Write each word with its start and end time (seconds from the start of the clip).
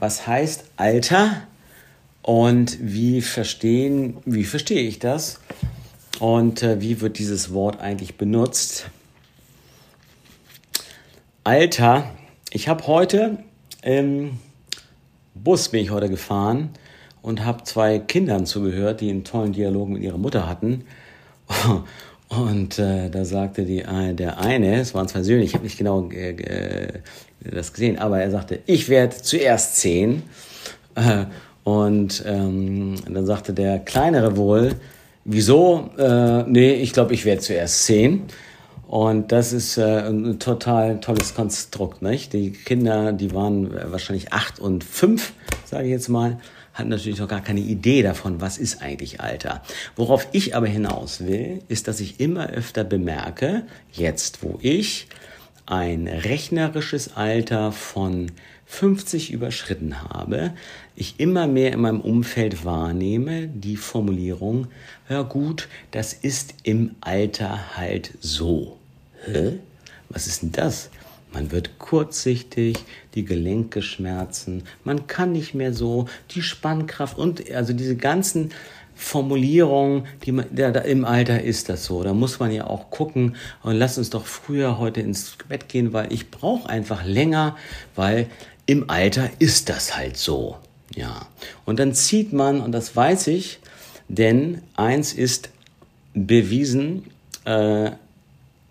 Was 0.00 0.26
heißt 0.26 0.64
Alter 0.76 1.42
und 2.22 2.78
wie 2.80 3.20
verstehen, 3.20 4.18
wie 4.24 4.44
verstehe 4.44 4.82
ich 4.82 4.98
das 4.98 5.40
und 6.20 6.62
äh, 6.62 6.80
wie 6.80 7.00
wird 7.00 7.18
dieses 7.18 7.52
Wort 7.52 7.80
eigentlich 7.80 8.16
benutzt? 8.16 8.90
Alter, 11.42 12.10
ich 12.50 12.68
habe 12.68 12.86
heute 12.86 13.38
im 13.82 14.38
Bus 15.34 15.70
bin 15.70 15.82
ich 15.82 15.90
heute 15.90 16.08
gefahren 16.08 16.70
und 17.22 17.44
habe 17.44 17.64
zwei 17.64 17.98
Kindern 17.98 18.46
zugehört, 18.46 19.00
die 19.00 19.10
einen 19.10 19.24
tollen 19.24 19.52
Dialog 19.52 19.88
mit 19.88 20.02
ihrer 20.02 20.18
Mutter 20.18 20.48
hatten. 20.48 20.84
Und 22.28 22.78
äh, 22.78 23.08
da 23.08 23.24
sagte 23.24 23.64
die, 23.64 23.80
äh, 23.80 24.12
der 24.14 24.38
eine, 24.38 24.80
es 24.80 24.94
waren 24.94 25.08
zwei 25.08 25.22
Söhne, 25.22 25.44
ich 25.44 25.54
habe 25.54 25.64
nicht 25.64 25.78
genau 25.78 26.10
äh, 26.10 27.00
das 27.40 27.72
gesehen, 27.72 27.98
aber 27.98 28.20
er 28.20 28.30
sagte, 28.30 28.60
ich 28.66 28.88
werde 28.88 29.16
zuerst 29.16 29.76
zehn. 29.76 30.22
Äh, 30.94 31.24
und 31.64 32.22
ähm, 32.26 32.96
dann 33.08 33.26
sagte 33.26 33.52
der 33.52 33.78
kleinere 33.78 34.36
wohl, 34.36 34.72
wieso? 35.24 35.90
Äh, 35.98 36.42
nee, 36.44 36.72
ich 36.74 36.92
glaube, 36.92 37.14
ich 37.14 37.24
werde 37.24 37.40
zuerst 37.40 37.84
zehn. 37.84 38.24
Und 38.86 39.32
das 39.32 39.52
ist 39.52 39.76
äh, 39.76 40.08
ein 40.08 40.38
total 40.38 41.00
tolles 41.00 41.34
Konstrukt, 41.34 42.00
nicht? 42.00 42.32
Die 42.32 42.52
Kinder, 42.52 43.12
die 43.12 43.34
waren 43.34 43.70
wahrscheinlich 43.90 44.32
acht 44.32 44.60
und 44.60 44.82
fünf, 44.82 45.34
sage 45.66 45.84
ich 45.84 45.90
jetzt 45.90 46.08
mal 46.08 46.38
hat 46.78 46.86
natürlich 46.86 47.18
noch 47.18 47.28
gar 47.28 47.42
keine 47.42 47.60
Idee 47.60 48.02
davon, 48.02 48.40
was 48.40 48.56
ist 48.56 48.80
eigentlich 48.82 49.20
Alter. 49.20 49.62
Worauf 49.96 50.28
ich 50.32 50.54
aber 50.54 50.68
hinaus 50.68 51.26
will, 51.26 51.62
ist, 51.68 51.88
dass 51.88 52.00
ich 52.00 52.20
immer 52.20 52.50
öfter 52.50 52.84
bemerke, 52.84 53.64
jetzt 53.92 54.42
wo 54.42 54.58
ich 54.62 55.08
ein 55.66 56.06
rechnerisches 56.06 57.16
Alter 57.16 57.72
von 57.72 58.30
50 58.66 59.32
überschritten 59.32 60.02
habe, 60.02 60.52
ich 60.94 61.18
immer 61.18 61.46
mehr 61.46 61.72
in 61.72 61.80
meinem 61.80 62.00
Umfeld 62.00 62.64
wahrnehme, 62.64 63.48
die 63.48 63.76
Formulierung, 63.76 64.68
ja 65.08 65.22
gut, 65.22 65.68
das 65.90 66.12
ist 66.12 66.54
im 66.62 66.94
Alter 67.00 67.76
halt 67.76 68.12
so. 68.20 68.78
Hä? 69.24 69.58
Was 70.10 70.26
ist 70.26 70.42
denn 70.42 70.52
das? 70.52 70.90
Man 71.32 71.52
wird 71.52 71.78
kurzsichtig, 71.78 72.78
die 73.14 73.24
Gelenke 73.24 73.82
schmerzen, 73.82 74.64
man 74.84 75.06
kann 75.06 75.32
nicht 75.32 75.54
mehr 75.54 75.72
so, 75.72 76.06
die 76.30 76.42
Spannkraft 76.42 77.18
und 77.18 77.50
also 77.50 77.72
diese 77.72 77.96
ganzen 77.96 78.50
Formulierungen, 78.94 80.06
die 80.24 80.32
man, 80.32 80.46
ja, 80.56 80.72
da 80.72 80.80
im 80.80 81.04
Alter 81.04 81.40
ist 81.42 81.68
das 81.68 81.84
so. 81.84 82.02
Da 82.02 82.12
muss 82.14 82.40
man 82.40 82.50
ja 82.50 82.66
auch 82.66 82.90
gucken 82.90 83.36
und 83.62 83.76
lass 83.76 83.96
uns 83.96 84.10
doch 84.10 84.26
früher 84.26 84.78
heute 84.78 85.00
ins 85.00 85.36
Bett 85.48 85.68
gehen, 85.68 85.92
weil 85.92 86.12
ich 86.12 86.32
brauche 86.32 86.68
einfach 86.68 87.04
länger, 87.04 87.56
weil 87.94 88.26
im 88.66 88.90
Alter 88.90 89.30
ist 89.38 89.68
das 89.68 89.96
halt 89.96 90.16
so. 90.16 90.56
Ja. 90.96 91.26
Und 91.64 91.78
dann 91.78 91.94
zieht 91.94 92.32
man, 92.32 92.60
und 92.60 92.72
das 92.72 92.96
weiß 92.96 93.28
ich, 93.28 93.60
denn 94.08 94.62
eins 94.74 95.12
ist 95.12 95.50
bewiesen, 96.14 97.04
äh, 97.44 97.92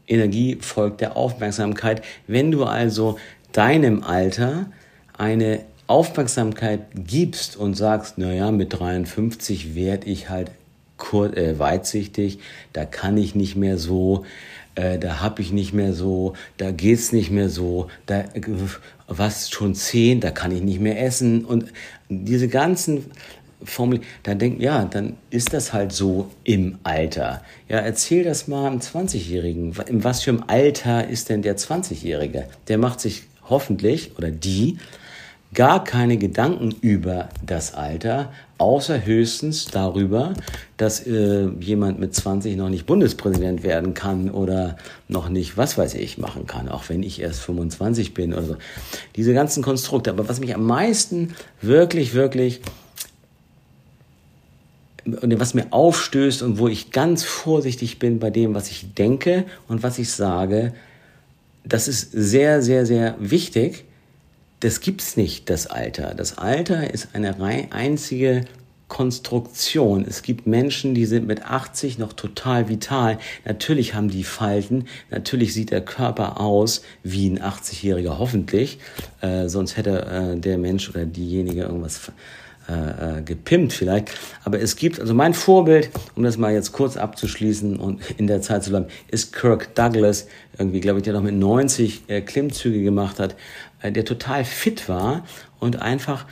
Energie 0.07 0.57
folgt 0.61 1.01
der 1.01 1.15
Aufmerksamkeit. 1.15 2.01
Wenn 2.27 2.51
du 2.51 2.63
also 2.63 3.17
deinem 3.51 4.03
Alter 4.03 4.67
eine 5.17 5.61
Aufmerksamkeit 5.87 6.81
gibst 6.95 7.55
und 7.55 7.75
sagst, 7.75 8.17
naja, 8.17 8.51
mit 8.51 8.77
53 8.77 9.75
werde 9.75 10.07
ich 10.07 10.29
halt 10.29 10.51
kur 10.97 11.35
äh, 11.37 11.57
weitsichtig, 11.59 12.39
da 12.73 12.85
kann 12.85 13.17
ich 13.17 13.35
nicht 13.35 13.55
mehr 13.55 13.77
so, 13.77 14.25
äh, 14.75 14.97
da 14.97 15.21
habe 15.21 15.41
ich 15.41 15.51
nicht 15.51 15.73
mehr 15.73 15.93
so, 15.93 16.33
da 16.57 16.71
geht's 16.71 17.11
nicht 17.11 17.31
mehr 17.31 17.49
so, 17.49 17.87
da 18.05 18.25
was 19.07 19.49
schon 19.49 19.75
zehn, 19.75 20.19
da 20.19 20.31
kann 20.31 20.51
ich 20.51 20.61
nicht 20.61 20.79
mehr 20.79 21.01
essen 21.01 21.45
und 21.45 21.65
diese 22.09 22.47
ganzen 22.47 23.05
Formel, 23.63 24.01
dann 24.23 24.39
denkt, 24.39 24.61
ja, 24.61 24.85
dann 24.85 25.17
ist 25.29 25.53
das 25.53 25.73
halt 25.73 25.91
so 25.91 26.29
im 26.43 26.77
Alter. 26.83 27.41
Ja, 27.67 27.77
erzähl 27.79 28.23
das 28.23 28.47
mal 28.47 28.67
einem 28.67 28.79
20-Jährigen. 28.79 29.75
In 29.87 30.03
was 30.03 30.23
für 30.23 30.31
einem 30.31 30.43
Alter 30.47 31.07
ist 31.07 31.29
denn 31.29 31.41
der 31.41 31.57
20-Jährige? 31.57 32.47
Der 32.67 32.77
macht 32.77 32.99
sich 32.99 33.23
hoffentlich 33.49 34.17
oder 34.17 34.29
die 34.29 34.77
gar 35.53 35.83
keine 35.83 36.17
Gedanken 36.17 36.75
über 36.81 37.29
das 37.45 37.73
Alter, 37.73 38.31
außer 38.57 39.05
höchstens 39.05 39.65
darüber, 39.65 40.33
dass 40.75 41.05
äh, 41.07 41.47
jemand 41.59 41.99
mit 41.99 42.13
20 42.13 42.57
noch 42.57 42.69
nicht 42.69 42.85
Bundespräsident 42.85 43.63
werden 43.63 43.93
kann 43.93 44.29
oder 44.29 44.77
noch 45.07 45.29
nicht, 45.29 45.57
was 45.57 45.77
weiß 45.77 45.95
ich, 45.95 46.17
machen 46.17 46.47
kann, 46.47 46.67
auch 46.69 46.89
wenn 46.89 47.01
ich 47.01 47.21
erst 47.21 47.41
25 47.41 48.13
bin 48.13 48.33
oder 48.33 48.43
so. 48.43 48.55
Diese 49.15 49.33
ganzen 49.33 49.63
Konstrukte. 49.63 50.09
Aber 50.09 50.27
was 50.27 50.39
mich 50.39 50.53
am 50.53 50.65
meisten 50.65 51.33
wirklich, 51.61 52.13
wirklich 52.13 52.61
was 55.07 55.53
mir 55.53 55.67
aufstößt 55.71 56.41
und 56.41 56.59
wo 56.59 56.67
ich 56.67 56.91
ganz 56.91 57.23
vorsichtig 57.23 57.99
bin 57.99 58.19
bei 58.19 58.29
dem, 58.29 58.53
was 58.53 58.69
ich 58.69 58.93
denke 58.93 59.45
und 59.67 59.83
was 59.83 59.99
ich 59.99 60.11
sage, 60.11 60.73
das 61.63 61.87
ist 61.87 62.11
sehr, 62.11 62.61
sehr, 62.61 62.85
sehr 62.85 63.15
wichtig. 63.19 63.85
Das 64.59 64.79
gibt's 64.81 65.17
nicht, 65.17 65.49
das 65.49 65.67
Alter. 65.67 66.13
Das 66.15 66.37
Alter 66.37 66.93
ist 66.93 67.09
eine 67.13 67.35
einzige 67.71 68.45
Konstruktion. 68.87 70.05
Es 70.07 70.21
gibt 70.21 70.47
Menschen, 70.47 70.95
die 70.95 71.05
sind 71.05 71.27
mit 71.27 71.43
80 71.43 71.97
noch 71.97 72.13
total 72.13 72.69
vital. 72.69 73.19
Natürlich 73.45 73.93
haben 73.93 74.09
die 74.09 74.23
Falten, 74.23 74.85
natürlich 75.09 75.53
sieht 75.53 75.71
der 75.71 75.81
Körper 75.81 76.39
aus 76.39 76.83
wie 77.03 77.29
ein 77.29 77.39
80-Jähriger, 77.39 78.17
hoffentlich. 78.17 78.79
Äh, 79.21 79.49
sonst 79.49 79.75
hätte 79.75 80.05
äh, 80.05 80.39
der 80.39 80.57
Mensch 80.57 80.89
oder 80.89 81.05
diejenige 81.05 81.63
irgendwas 81.63 81.97
äh, 82.69 83.19
äh, 83.19 83.21
gepimpt 83.21 83.71
vielleicht. 83.71 84.11
Aber 84.43 84.59
es 84.59 84.75
gibt, 84.75 84.99
also 84.99 85.13
mein 85.13 85.33
Vorbild, 85.33 85.89
um 86.15 86.23
das 86.23 86.37
mal 86.37 86.51
jetzt 86.53 86.73
kurz 86.73 86.97
abzuschließen 86.97 87.77
und 87.77 88.01
in 88.17 88.27
der 88.27 88.41
Zeit 88.41 88.63
zu 88.63 88.71
bleiben, 88.71 88.87
ist 89.09 89.31
Kirk 89.31 89.73
Douglas, 89.73 90.27
irgendwie, 90.57 90.81
glaube 90.81 90.99
ich, 90.99 91.03
der 91.03 91.13
noch 91.13 91.23
mit 91.23 91.35
90 91.35 92.03
äh, 92.07 92.19
Klimmzüge 92.21 92.83
gemacht 92.83 93.19
hat, 93.19 93.35
äh, 93.81 93.91
der 93.91 94.03
total 94.03 94.43
fit 94.43 94.89
war 94.89 95.23
und 95.59 95.81
einfach 95.81 96.25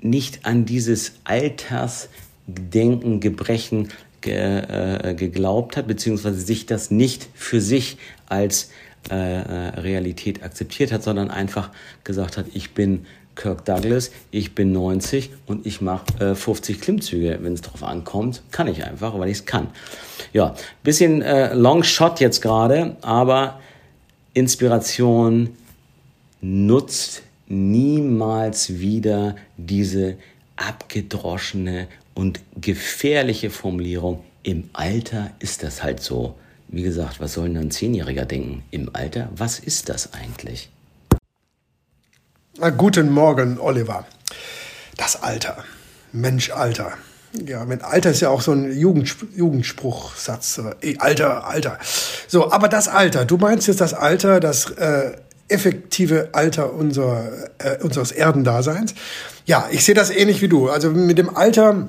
nicht 0.00 0.44
an 0.44 0.66
dieses 0.66 1.12
Altersdenken, 1.24 3.20
Gebrechen 3.20 3.88
ge, 4.20 4.34
äh, 4.34 5.14
geglaubt 5.14 5.76
hat, 5.76 5.86
beziehungsweise 5.86 6.40
sich 6.40 6.66
das 6.66 6.90
nicht 6.90 7.28
für 7.34 7.62
sich 7.62 7.96
als 8.26 8.70
äh, 9.08 9.14
Realität 9.14 10.42
akzeptiert 10.42 10.92
hat, 10.92 11.02
sondern 11.02 11.30
einfach 11.30 11.70
gesagt 12.04 12.36
hat, 12.36 12.44
ich 12.52 12.74
bin 12.74 13.06
Kirk 13.40 13.64
Douglas, 13.64 14.10
ich 14.30 14.54
bin 14.54 14.72
90 14.72 15.30
und 15.46 15.64
ich 15.64 15.80
mache 15.80 16.04
äh, 16.20 16.34
50 16.34 16.78
Klimmzüge, 16.78 17.38
wenn 17.40 17.54
es 17.54 17.62
drauf 17.62 17.82
ankommt. 17.82 18.42
Kann 18.50 18.68
ich 18.68 18.84
einfach, 18.84 19.18
weil 19.18 19.30
ich 19.30 19.38
es 19.38 19.46
kann. 19.46 19.68
Ja, 20.34 20.54
bisschen 20.82 21.22
äh, 21.22 21.54
Long 21.54 21.82
Shot 21.82 22.20
jetzt 22.20 22.42
gerade, 22.42 22.96
aber 23.00 23.58
Inspiration 24.34 25.56
nutzt 26.42 27.22
niemals 27.48 28.78
wieder 28.78 29.36
diese 29.56 30.16
abgedroschene 30.56 31.88
und 32.12 32.40
gefährliche 32.60 33.48
Formulierung. 33.48 34.22
Im 34.42 34.68
Alter 34.74 35.30
ist 35.38 35.62
das 35.62 35.82
halt 35.82 36.00
so. 36.00 36.34
Wie 36.68 36.82
gesagt, 36.82 37.20
was 37.20 37.32
soll 37.32 37.48
denn 37.48 37.56
ein 37.56 37.70
Zehnjähriger 37.70 38.26
denken? 38.26 38.64
Im 38.70 38.90
Alter, 38.92 39.30
was 39.34 39.58
ist 39.58 39.88
das 39.88 40.12
eigentlich? 40.12 40.68
Guten 42.76 43.10
Morgen, 43.10 43.58
Oliver. 43.58 44.04
Das 44.98 45.22
Alter. 45.22 45.64
Mensch, 46.12 46.50
Alter. 46.50 46.92
Ja, 47.32 47.64
mit 47.64 47.82
Alter 47.82 48.10
ist 48.10 48.20
ja 48.20 48.28
auch 48.28 48.42
so 48.42 48.52
ein 48.52 48.78
Jugend, 48.78 49.16
Jugendspruchsatz. 49.34 50.60
Ey, 50.82 50.98
Alter, 50.98 51.46
Alter. 51.46 51.78
So, 52.28 52.52
aber 52.52 52.68
das 52.68 52.86
Alter, 52.86 53.24
du 53.24 53.38
meinst 53.38 53.66
jetzt 53.66 53.80
das 53.80 53.94
Alter, 53.94 54.40
das 54.40 54.72
äh, 54.72 55.12
effektive 55.48 56.28
Alter 56.32 56.74
unser, 56.74 57.30
äh, 57.56 57.78
unseres 57.82 58.12
Erdendaseins. 58.12 58.94
Ja, 59.46 59.66
ich 59.70 59.82
sehe 59.82 59.94
das 59.94 60.10
ähnlich 60.10 60.42
wie 60.42 60.48
du. 60.48 60.68
Also 60.68 60.90
mit 60.90 61.16
dem 61.16 61.34
Alter 61.34 61.88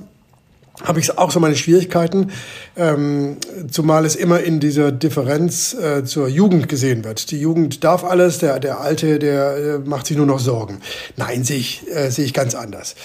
habe 0.84 1.00
ich 1.00 1.18
auch 1.18 1.32
so 1.32 1.40
meine 1.40 1.56
Schwierigkeiten, 1.56 2.32
ähm, 2.76 3.38
zumal 3.70 4.06
es 4.06 4.16
immer 4.16 4.40
in 4.40 4.60
dieser 4.60 4.92
Differenz 4.92 5.74
äh, 5.74 6.04
zur 6.04 6.28
Jugend 6.28 6.70
gesehen 6.70 7.04
wird. 7.04 7.32
Die 7.32 7.40
Jugend 7.40 7.84
darf 7.84 8.04
alles, 8.04 8.40
der, 8.40 8.60
der 8.60 8.80
Alte, 8.80 9.20
der 9.20 9.58
äh, 9.58 9.80
macht 9.80 10.08
sich 10.08 10.18
nur 10.18 10.26
noch 10.26 10.40
Sorgen. 10.40 10.80
Nein, 11.18 11.44
sehe 11.44 11.58
ich, 11.58 11.84
äh, 11.94 12.10
sehe 12.10 12.26
ich 12.26 12.34
ganz 12.34 12.56
anders. 12.56 12.96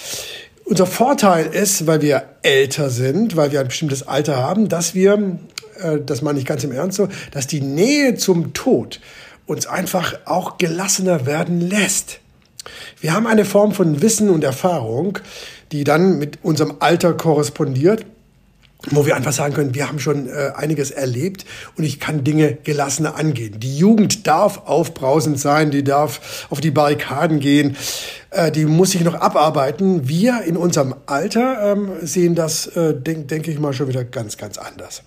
Unser 0.65 0.85
Vorteil 0.85 1.45
ist, 1.45 1.87
weil 1.87 2.01
wir 2.01 2.23
älter 2.41 2.89
sind, 2.89 3.35
weil 3.35 3.51
wir 3.51 3.61
ein 3.61 3.67
bestimmtes 3.67 4.07
Alter 4.07 4.37
haben, 4.37 4.69
dass 4.69 4.95
wir, 4.95 5.39
äh, 5.81 5.99
das 6.05 6.21
meine 6.21 6.39
ich 6.39 6.45
ganz 6.45 6.63
im 6.63 6.71
Ernst 6.71 6.97
so, 6.97 7.07
dass 7.31 7.47
die 7.47 7.61
Nähe 7.61 8.15
zum 8.15 8.53
Tod 8.53 8.99
uns 9.45 9.65
einfach 9.65 10.19
auch 10.25 10.57
gelassener 10.57 11.25
werden 11.25 11.61
lässt. 11.61 12.19
Wir 12.99 13.13
haben 13.13 13.27
eine 13.27 13.45
Form 13.45 13.71
von 13.71 14.01
Wissen 14.01 14.29
und 14.29 14.43
Erfahrung, 14.43 15.19
die 15.71 15.83
dann 15.83 16.19
mit 16.19 16.39
unserem 16.43 16.75
Alter 16.79 17.13
korrespondiert 17.13 18.05
wo 18.91 19.05
wir 19.05 19.15
einfach 19.15 19.33
sagen 19.33 19.53
können, 19.53 19.73
wir 19.73 19.87
haben 19.87 19.99
schon 19.99 20.27
äh, 20.27 20.51
einiges 20.55 20.91
erlebt 20.91 21.45
und 21.77 21.83
ich 21.83 21.99
kann 21.99 22.23
Dinge 22.23 22.57
gelassener 22.63 23.15
angehen. 23.15 23.59
Die 23.59 23.77
Jugend 23.77 24.27
darf 24.27 24.61
aufbrausend 24.65 25.39
sein, 25.39 25.71
die 25.71 25.83
darf 25.83 26.47
auf 26.49 26.61
die 26.61 26.71
Barrikaden 26.71 27.39
gehen, 27.39 27.75
äh, 28.29 28.51
die 28.51 28.65
muss 28.65 28.91
sich 28.91 29.03
noch 29.03 29.15
abarbeiten. 29.15 30.07
Wir 30.07 30.41
in 30.43 30.57
unserem 30.57 30.95
Alter 31.07 31.73
ähm, 31.73 31.89
sehen 32.01 32.35
das, 32.35 32.67
äh, 32.67 32.93
denke 32.93 33.23
denk 33.23 33.47
ich 33.47 33.59
mal, 33.59 33.73
schon 33.73 33.87
wieder 33.87 34.03
ganz, 34.03 34.37
ganz 34.37 34.57
anders. 34.57 35.01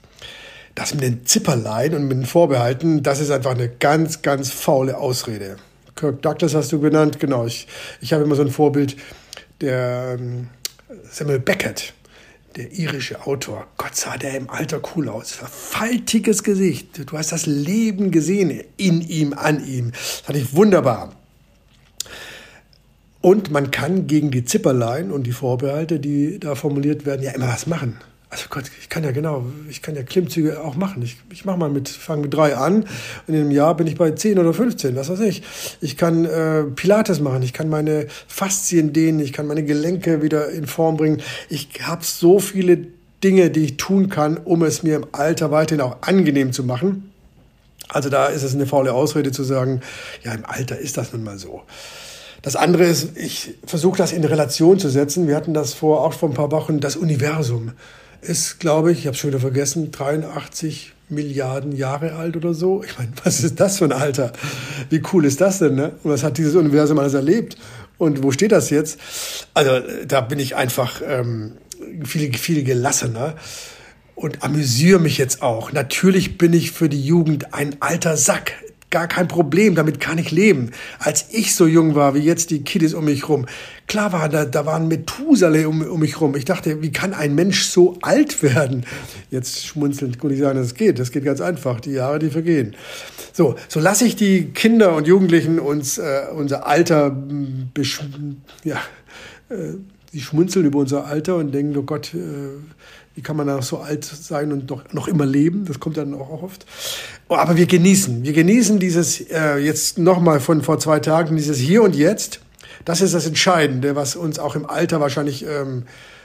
Das 0.75 0.93
mit 0.95 1.03
den 1.03 1.27
Zipperlein 1.27 1.95
und 1.95 2.05
mit 2.05 2.19
den 2.19 2.27
Vorbehalten, 2.27 3.03
das 3.03 3.21
ist 3.21 3.31
einfach 3.31 3.53
eine 3.53 3.69
ganz, 3.69 4.23
ganz 4.23 4.51
faule 4.51 4.99
Ausrede. 4.99 5.57
Kirk 5.97 6.23
Douglas 6.23 6.55
hast 6.55 6.73
du 6.73 6.81
genannt, 6.81 7.21
genau. 7.21 7.47
Ich, 7.47 7.67
ich 8.01 8.13
habe 8.13 8.25
immer 8.25 8.35
so 8.35 8.43
ein 8.43 8.51
Vorbild, 8.51 8.97
der 9.61 10.17
ähm, 10.19 10.49
Samuel 11.11 11.41
Beckett 11.41 11.93
der 12.57 12.73
irische 12.73 13.27
Autor. 13.27 13.67
Gott 13.77 13.95
sah 13.95 14.17
der 14.17 14.37
im 14.37 14.51
Alter 14.51 14.81
cool 14.95 15.09
aus. 15.09 15.33
Faltiges 15.33 16.43
Gesicht. 16.43 17.09
Du 17.11 17.17
hast 17.17 17.33
das 17.33 17.47
Leben 17.47 18.11
gesehen 18.11 18.63
in 18.77 19.01
ihm, 19.03 19.33
an 19.33 19.65
ihm. 19.65 19.93
Das 19.93 20.23
fand 20.25 20.39
ich 20.39 20.55
wunderbar. 20.55 21.15
Und 23.21 23.51
man 23.51 23.71
kann 23.71 24.07
gegen 24.07 24.31
die 24.31 24.45
Zipperlein 24.45 25.13
und 25.13 25.25
die 25.25 25.33
Vorbehalte, 25.33 26.01
die 26.01 26.41
da 26.41 26.55
formuliert 26.55 27.05
werden, 27.05 27.23
ja 27.23 27.33
immer 27.33 27.49
was 27.49 27.67
machen. 27.67 27.99
Also 28.33 28.45
Gott, 28.49 28.71
ich 28.81 28.89
kann 28.89 29.03
ja 29.03 29.11
genau, 29.11 29.45
ich 29.69 29.83
kann 29.83 29.97
ja 29.97 30.05
Klimmzüge 30.05 30.63
auch 30.63 30.77
machen. 30.77 31.03
Ich, 31.03 31.17
ich 31.33 31.45
mache 31.45 31.59
mal 31.59 31.69
mit, 31.69 31.89
fange 31.89 32.23
mit 32.23 32.33
drei 32.33 32.55
an 32.55 32.85
und 33.27 33.35
in 33.35 33.35
einem 33.35 33.51
Jahr 33.51 33.77
bin 33.77 33.89
ich 33.89 33.97
bei 33.97 34.13
zehn 34.13 34.39
oder 34.39 34.55
15, 34.55 34.95
was 34.95 35.09
weiß 35.09 35.19
ich. 35.21 35.43
Ich 35.81 35.97
kann 35.97 36.25
äh, 36.25 36.63
Pilates 36.63 37.19
machen, 37.19 37.43
ich 37.43 37.53
kann 37.53 37.69
meine 37.69 38.07
Faszien 38.29 38.93
dehnen, 38.93 39.19
ich 39.19 39.33
kann 39.33 39.49
meine 39.49 39.65
Gelenke 39.65 40.23
wieder 40.23 40.49
in 40.49 40.69
Form 40.69 40.97
bringen. 40.97 41.21
Ich 41.49 41.71
habe 41.83 42.05
so 42.05 42.39
viele 42.39 42.87
Dinge, 43.25 43.51
die 43.51 43.65
ich 43.65 43.77
tun 43.79 44.09
kann, 44.09 44.37
um 44.37 44.63
es 44.63 44.85
mir 44.85 44.95
im 44.95 45.07
Alter 45.11 45.51
weiterhin 45.51 45.81
auch 45.81 46.03
angenehm 46.03 46.53
zu 46.53 46.63
machen. 46.63 47.11
Also 47.89 48.11
da 48.11 48.27
ist 48.27 48.45
es 48.45 48.55
eine 48.55 48.67
faule 48.67 48.93
Ausrede 48.93 49.33
zu 49.33 49.43
sagen, 49.43 49.81
ja, 50.23 50.33
im 50.33 50.45
Alter 50.47 50.79
ist 50.79 50.97
das 50.97 51.13
nun 51.13 51.25
mal 51.25 51.37
so. 51.37 51.63
Das 52.43 52.55
andere 52.55 52.85
ist, 52.85 53.19
ich 53.19 53.55
versuche 53.67 53.99
das 53.99 54.13
in 54.13 54.23
Relation 54.23 54.79
zu 54.79 54.89
setzen. 54.89 55.27
Wir 55.27 55.35
hatten 55.35 55.53
das 55.53 55.75
vor, 55.75 56.03
auch 56.05 56.13
vor 56.13 56.29
ein 56.29 56.35
paar 56.35 56.53
Wochen, 56.53 56.79
das 56.79 56.95
Universum 56.95 57.73
ist, 58.23 58.61
glaube 58.61 58.93
ich, 58.93 59.01
ich 59.01 59.07
habe 59.07 59.17
schon 59.17 59.31
wieder 59.31 59.41
vergessen, 59.41 59.91
83 59.91 60.93
Milliarden 61.09 61.73
Jahre 61.75 62.15
alt 62.15 62.37
oder 62.37 62.55
so. 62.55 62.85
Ich 62.85 62.97
meine, 62.97 63.11
was 63.25 63.43
ist 63.43 63.59
das 63.59 63.79
für 63.79 63.85
ein 63.85 63.93
Alter? 63.93 64.33
Wie 64.89 65.03
cool 65.13 65.25
ist 65.25 65.41
das 65.41 65.59
denn? 65.59 65.75
Ne? 65.75 65.93
Und 66.03 66.11
was 66.11 66.23
hat 66.23 66.39
dieses 66.39 66.55
Universum 66.55 66.99
alles 66.99 67.15
erlebt? 67.15 67.57
Und 67.99 68.23
wo 68.23 68.31
steht 68.31 68.53
das 68.53 68.71
jetzt? 68.71 68.99
Also 69.53 69.81
da 70.07 70.21
bin 70.21 70.39
ich 70.39 70.57
einfach 70.57 71.03
ähm, 71.05 71.53
viel, 72.05 72.33
viel 72.35 72.65
gelassener 72.65 73.35
und 74.15 74.43
amüsiere 74.43 75.01
mich 75.01 75.19
jetzt 75.19 75.43
auch. 75.43 75.73
Natürlich 75.73 76.39
bin 76.39 76.53
ich 76.53 76.71
für 76.73 76.89
die 76.89 77.05
Jugend 77.05 77.53
ein 77.53 77.77
alter 77.81 78.17
Sack 78.17 78.53
gar 78.91 79.07
kein 79.07 79.29
Problem, 79.29 79.75
damit 79.75 80.01
kann 80.01 80.19
ich 80.19 80.31
leben. 80.31 80.71
Als 80.99 81.27
ich 81.31 81.55
so 81.55 81.67
jung 81.67 81.95
war, 81.95 82.15
wie 82.15 82.21
jetzt 82.21 82.51
die 82.51 82.63
Kiddies 82.63 82.95
um 82.95 83.05
mich 83.05 83.29
rum, 83.29 83.47
klar 83.87 84.13
war, 84.13 84.29
da, 84.29 84.45
da 84.45 84.67
waren 84.67 84.89
Methusalem 84.89 85.69
um, 85.69 85.83
um 85.83 86.01
mich 86.01 86.21
rum. 86.21 86.35
Ich 86.35 86.45
dachte, 86.45 86.83
wie 86.83 86.93
kann 86.93 87.15
ein 87.15 87.35
Mensch 87.35 87.65
so 87.65 87.97
alt 88.03 88.43
werden? 88.43 88.85
Jetzt 89.31 89.65
schmunzelnd 89.65 90.19
konnte 90.19 90.35
ich 90.35 90.41
sagen, 90.41 90.59
das 90.59 90.75
geht, 90.75 90.99
das 90.99 91.13
geht 91.13 91.25
ganz 91.25 91.41
einfach, 91.41 91.81
die 91.81 91.93
Jahre, 91.93 92.19
die 92.19 92.31
vergehen. 92.31 92.75
So, 93.33 93.55
so 93.69 93.81
lasse 93.81 94.05
ich 94.05 94.17
die 94.17 94.47
Kinder 94.47 94.95
und 94.97 95.07
Jugendlichen 95.07 95.61
uns 95.61 95.99
äh, 95.99 96.23
unser 96.35 96.67
Alter, 96.67 97.17
ja, 98.65 98.81
äh, 99.51 99.75
die 100.13 100.21
schmunzeln 100.21 100.67
über 100.67 100.79
unser 100.79 101.07
Alter 101.07 101.37
und 101.37 101.53
denken, 101.53 101.77
oh 101.77 101.83
Gott, 101.83 102.15
äh, 102.15 102.19
wie 103.15 103.23
kann 103.23 103.37
man 103.37 103.47
da 103.47 103.57
noch 103.57 103.63
so 103.63 103.79
alt 103.79 104.05
sein 104.05 104.53
und 104.53 104.71
noch, 104.71 104.93
noch 104.93 105.09
immer 105.09 105.27
leben? 105.27 105.65
Das 105.65 105.81
kommt 105.81 105.97
dann 105.97 106.15
auch 106.15 106.43
oft. 106.43 106.67
Aber 107.29 107.57
wir 107.57 107.67
genießen, 107.67 108.23
wir 108.23 108.33
genießen 108.33 108.79
dieses, 108.79 109.21
äh, 109.31 109.57
jetzt 109.59 109.99
nochmal 109.99 110.41
von 110.41 110.63
vor 110.63 110.79
zwei 110.79 111.01
Tagen, 111.01 111.37
dieses 111.37 111.59
Hier 111.59 111.83
und 111.83 111.95
Jetzt. 111.95 112.41
Das 112.85 113.01
ist 113.01 113.15
das 113.15 113.27
Entscheidende, 113.27 113.95
was 113.95 114.17
uns 114.17 114.39
auch 114.39 114.57
im 114.57 114.65
Alter 114.65 115.01
wahrscheinlich 115.01 115.45
ähm, 115.45 115.85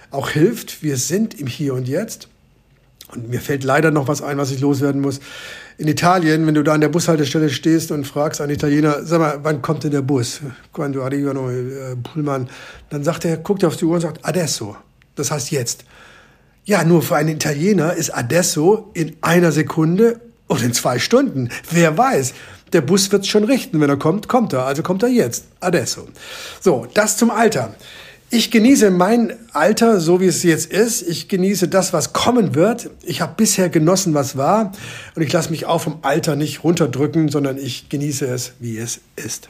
auch 0.10 0.30
hilft. 0.30 0.84
Wir 0.84 0.98
sind 0.98 1.40
im 1.40 1.48
Hier 1.48 1.74
und 1.74 1.88
Jetzt. 1.88 2.30
Und 3.14 3.30
mir 3.30 3.40
fällt 3.40 3.64
leider 3.64 3.92
noch 3.92 4.08
was 4.08 4.22
ein, 4.22 4.38
was 4.38 4.52
ich 4.52 4.60
loswerden 4.60 5.02
muss. 5.02 5.20
In 5.78 5.88
Italien, 5.88 6.48
wenn 6.48 6.56
du 6.56 6.64
da 6.64 6.74
an 6.74 6.82
der 6.82 6.90
Bushaltestelle 6.90 7.50
stehst 7.50 7.92
und 7.92 8.06
fragst 8.06 8.42
einen 8.42 8.54
Italiener, 8.54 9.04
sag 9.04 9.20
mal, 9.20 9.40
wann 9.44 9.62
kommt 9.62 9.84
denn 9.84 9.92
der 9.92 10.02
Bus? 10.02 10.42
Quando 10.74 11.04
arrivano 11.04 11.50
äh, 11.50 11.96
Pullman? 11.96 12.50
Dann 12.90 13.04
sagt 13.04 13.26
er, 13.26 13.38
guckt 13.38 13.64
auf 13.64 13.78
die 13.78 13.86
Uhr 13.86 13.96
und 13.96 14.02
sagt, 14.02 14.26
adesso. 14.26 14.76
Das 15.16 15.32
heißt 15.32 15.52
jetzt. 15.52 15.86
Ja, 16.64 16.84
nur 16.84 17.04
für 17.04 17.16
einen 17.16 17.30
Italiener 17.30 17.94
ist 17.94 18.10
adesso 18.10 18.90
in 18.94 19.16
einer 19.22 19.52
Sekunde 19.52 20.20
oder 20.48 20.64
in 20.64 20.74
zwei 20.74 20.98
Stunden. 20.98 21.50
Wer 21.70 21.98
weiß. 21.98 22.34
Der 22.74 22.82
Bus 22.82 23.12
wird's 23.12 23.28
schon 23.28 23.44
richten. 23.44 23.80
Wenn 23.80 23.90
er 23.90 23.98
kommt, 23.98 24.28
kommt 24.28 24.52
er. 24.54 24.66
Also 24.66 24.82
kommt 24.82 25.04
er 25.04 25.10
jetzt. 25.10 25.46
Adesso. 25.60 26.08
So, 26.60 26.88
das 26.94 27.18
zum 27.18 27.30
Alter. 27.30 27.76
Ich 28.32 28.52
genieße 28.52 28.90
mein 28.90 29.34
Alter, 29.54 30.00
so 30.00 30.20
wie 30.20 30.26
es 30.26 30.44
jetzt 30.44 30.72
ist. 30.72 31.04
Ich 31.04 31.28
genieße 31.28 31.68
das, 31.68 31.94
was 31.94 32.12
kommen 32.12 32.56
wird. 32.56 32.90
Ich 33.04 33.22
habe 33.22 33.34
bisher 33.38 33.70
genossen, 33.70 34.14
was 34.14 34.36
war. 34.36 34.72
Und 35.16 35.22
ich 35.22 35.32
lasse 35.32 35.52
mich 35.52 35.66
auch 35.66 35.82
vom 35.82 36.00
Alter 36.02 36.36
nicht 36.36 36.64
runterdrücken, 36.64 37.30
sondern 37.30 37.58
ich 37.58 37.88
genieße 37.90 38.26
es, 38.26 38.54
wie 38.60 38.78
es 38.78 39.00
ist. 39.16 39.50